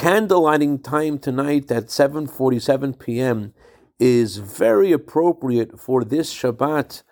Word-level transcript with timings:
candle 0.00 0.40
lighting 0.40 0.78
time 0.78 1.18
tonight 1.18 1.70
at 1.70 1.88
7:47 1.88 2.98
p.m. 2.98 3.52
is 3.98 4.38
very 4.38 4.92
appropriate 4.92 5.78
for 5.78 6.04
this 6.04 6.32
Shabbat, 6.32 7.02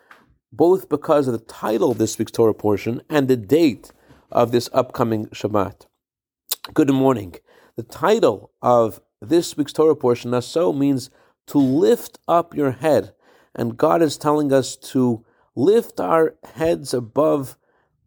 both 0.50 0.88
because 0.88 1.28
of 1.28 1.34
the 1.34 1.44
title 1.44 1.90
of 1.90 1.98
this 1.98 2.18
week's 2.18 2.32
Torah 2.32 2.54
portion 2.54 3.02
and 3.10 3.28
the 3.28 3.36
date 3.36 3.92
of 4.32 4.52
this 4.52 4.70
upcoming 4.72 5.26
Shabbat. 5.26 5.84
Good 6.72 6.90
morning. 6.90 7.34
The 7.76 7.82
title 7.82 8.52
of 8.62 9.02
this 9.20 9.54
week's 9.54 9.74
Torah 9.74 9.94
portion, 9.94 10.30
Naso, 10.30 10.72
means 10.72 11.10
to 11.48 11.58
lift 11.58 12.18
up 12.26 12.54
your 12.54 12.70
head, 12.70 13.12
and 13.54 13.76
God 13.76 14.00
is 14.00 14.16
telling 14.16 14.50
us 14.50 14.76
to 14.92 15.26
lift 15.54 16.00
our 16.00 16.36
heads 16.54 16.94
above 16.94 17.58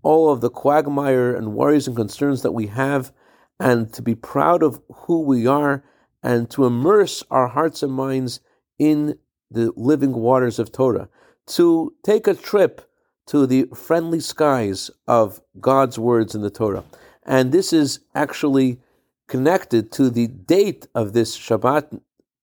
all 0.01 0.31
of 0.31 0.41
the 0.41 0.49
quagmire 0.49 1.35
and 1.35 1.53
worries 1.53 1.85
and 1.85 1.95
concerns 1.95 2.41
that 2.41 2.53
we 2.53 2.65
have 2.65 3.13
and 3.61 3.93
to 3.93 4.01
be 4.01 4.15
proud 4.15 4.63
of 4.63 4.81
who 4.91 5.21
we 5.21 5.45
are 5.45 5.83
and 6.23 6.49
to 6.49 6.65
immerse 6.65 7.23
our 7.29 7.47
hearts 7.47 7.83
and 7.83 7.93
minds 7.93 8.39
in 8.79 9.19
the 9.51 9.71
living 9.75 10.13
waters 10.13 10.57
of 10.57 10.71
Torah, 10.71 11.09
to 11.45 11.93
take 12.03 12.25
a 12.25 12.33
trip 12.33 12.89
to 13.27 13.45
the 13.45 13.67
friendly 13.75 14.19
skies 14.19 14.89
of 15.07 15.41
God's 15.59 15.99
words 15.99 16.33
in 16.33 16.41
the 16.41 16.49
Torah. 16.49 16.83
And 17.23 17.51
this 17.51 17.71
is 17.71 17.99
actually 18.15 18.79
connected 19.27 19.91
to 19.93 20.09
the 20.09 20.27
date 20.27 20.87
of 20.95 21.13
this 21.13 21.37
Shabbat, 21.37 22.01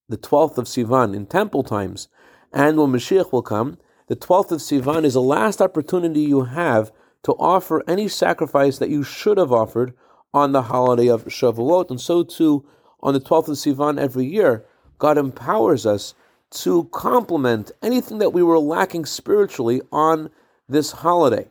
the 0.08 0.16
12th 0.16 0.58
of 0.58 0.66
Sivan, 0.66 1.16
in 1.16 1.26
temple 1.26 1.64
times. 1.64 2.08
And 2.52 2.78
when 2.78 2.92
Mashiach 2.92 3.32
will 3.32 3.42
come, 3.42 3.78
the 4.06 4.16
12th 4.16 4.52
of 4.52 4.60
Sivan 4.60 5.04
is 5.04 5.14
the 5.14 5.22
last 5.22 5.60
opportunity 5.60 6.20
you 6.20 6.44
have 6.44 6.92
to 7.24 7.32
offer 7.32 7.82
any 7.88 8.06
sacrifice 8.06 8.78
that 8.78 8.88
you 8.88 9.02
should 9.02 9.36
have 9.36 9.52
offered 9.52 9.94
on 10.34 10.52
the 10.52 10.62
holiday 10.62 11.08
of 11.08 11.24
Shavuot, 11.24 11.90
and 11.90 12.00
so 12.00 12.22
too 12.22 12.64
on 13.00 13.14
the 13.14 13.20
12th 13.20 13.48
of 13.48 13.56
Sivan 13.56 13.98
every 13.98 14.26
year, 14.26 14.64
God 14.98 15.18
empowers 15.18 15.86
us 15.86 16.14
to 16.50 16.84
complement 16.84 17.70
anything 17.82 18.18
that 18.18 18.32
we 18.32 18.42
were 18.42 18.58
lacking 18.58 19.04
spiritually 19.04 19.80
on 19.92 20.30
this 20.68 20.92
holiday. 20.92 21.48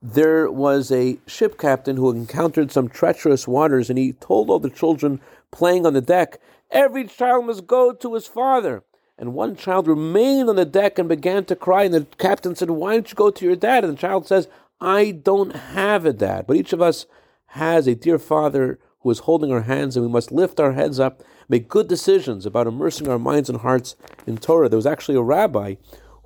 There 0.00 0.50
was 0.50 0.90
a 0.90 1.18
ship 1.26 1.58
captain 1.58 1.96
who 1.96 2.10
encountered 2.10 2.72
some 2.72 2.88
treacherous 2.88 3.46
waters, 3.46 3.88
and 3.88 3.98
he 3.98 4.14
told 4.14 4.50
all 4.50 4.58
the 4.58 4.70
children 4.70 5.20
playing 5.52 5.86
on 5.86 5.94
the 5.94 6.00
deck, 6.00 6.40
Every 6.72 7.06
child 7.06 7.46
must 7.46 7.66
go 7.66 7.92
to 7.92 8.14
his 8.14 8.26
father. 8.26 8.82
And 9.18 9.34
one 9.34 9.56
child 9.56 9.86
remained 9.86 10.48
on 10.48 10.56
the 10.56 10.64
deck 10.64 10.98
and 10.98 11.08
began 11.08 11.44
to 11.44 11.54
cry. 11.54 11.84
And 11.84 11.94
the 11.94 12.06
captain 12.16 12.56
said, 12.56 12.70
Why 12.70 12.94
don't 12.94 13.08
you 13.08 13.14
go 13.14 13.30
to 13.30 13.44
your 13.44 13.56
dad? 13.56 13.84
And 13.84 13.92
the 13.92 14.00
child 14.00 14.26
says, 14.26 14.48
I 14.80 15.12
don't 15.12 15.54
have 15.54 16.06
a 16.06 16.12
dad. 16.12 16.46
But 16.46 16.56
each 16.56 16.72
of 16.72 16.80
us 16.80 17.06
has 17.52 17.86
a 17.86 17.94
dear 17.94 18.18
Father 18.18 18.78
who 19.00 19.10
is 19.10 19.20
holding 19.20 19.52
our 19.52 19.62
hands, 19.62 19.94
and 19.94 20.06
we 20.06 20.10
must 20.10 20.32
lift 20.32 20.58
our 20.58 20.72
heads 20.72 20.98
up, 20.98 21.22
make 21.50 21.68
good 21.68 21.86
decisions 21.86 22.46
about 22.46 22.66
immersing 22.66 23.08
our 23.08 23.18
minds 23.18 23.50
and 23.50 23.60
hearts 23.60 23.94
in 24.26 24.38
Torah. 24.38 24.70
There 24.70 24.78
was 24.78 24.86
actually 24.86 25.18
a 25.18 25.22
rabbi 25.22 25.74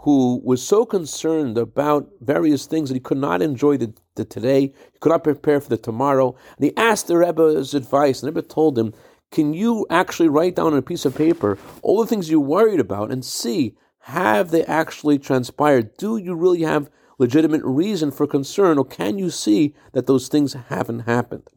who 0.00 0.40
was 0.44 0.62
so 0.62 0.86
concerned 0.86 1.58
about 1.58 2.08
various 2.20 2.66
things 2.66 2.88
that 2.88 2.94
he 2.94 3.00
could 3.00 3.18
not 3.18 3.42
enjoy 3.42 3.76
the, 3.76 3.92
the 4.14 4.24
today, 4.24 4.60
he 4.92 4.98
could 5.00 5.10
not 5.10 5.24
prepare 5.24 5.60
for 5.60 5.68
the 5.68 5.76
tomorrow. 5.76 6.36
And 6.56 6.64
he 6.64 6.76
asked 6.76 7.08
the 7.08 7.16
Rebbe's 7.16 7.74
advice, 7.74 8.22
and 8.22 8.28
the 8.28 8.32
Rebbe 8.32 8.46
told 8.46 8.78
him, 8.78 8.94
Can 9.32 9.52
you 9.52 9.84
actually 9.90 10.28
write 10.28 10.54
down 10.54 10.68
on 10.68 10.78
a 10.78 10.82
piece 10.82 11.04
of 11.04 11.16
paper 11.16 11.58
all 11.82 12.00
the 12.00 12.06
things 12.06 12.30
you're 12.30 12.38
worried 12.38 12.78
about 12.78 13.10
and 13.10 13.24
see 13.24 13.74
have 14.00 14.52
they 14.52 14.64
actually 14.66 15.18
transpired? 15.18 15.96
Do 15.96 16.18
you 16.18 16.36
really 16.36 16.62
have 16.62 16.88
legitimate 17.18 17.62
reason 17.64 18.10
for 18.10 18.26
concern, 18.26 18.78
or 18.78 18.84
can 18.84 19.18
you 19.18 19.30
see 19.30 19.74
that 19.92 20.06
those 20.06 20.28
things 20.28 20.54
haven't 20.68 21.00
happened? 21.00 21.48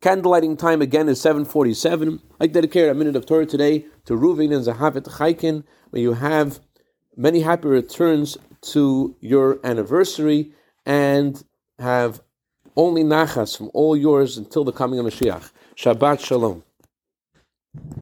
Candlelighting 0.00 0.58
time 0.58 0.82
again 0.82 1.08
is 1.08 1.20
747. 1.20 2.20
I 2.40 2.48
dedicate 2.48 2.88
a 2.88 2.94
minute 2.94 3.14
of 3.14 3.24
Torah 3.24 3.46
today 3.46 3.86
to 4.04 4.14
Ruvin 4.14 4.54
and 4.54 4.66
Zahavet 4.66 5.04
Chaikin, 5.04 5.64
where 5.90 6.02
you 6.02 6.14
have 6.14 6.58
many 7.16 7.40
happy 7.40 7.68
returns 7.68 8.36
to 8.62 9.16
your 9.20 9.60
anniversary 9.64 10.52
and 10.84 11.44
have 11.78 12.20
only 12.76 13.04
nachas 13.04 13.56
from 13.56 13.70
all 13.74 13.96
yours 13.96 14.36
until 14.36 14.64
the 14.64 14.72
coming 14.72 14.98
of 14.98 15.06
Mashiach. 15.06 15.52
Shabbat 15.76 16.24
Shalom. 16.24 16.64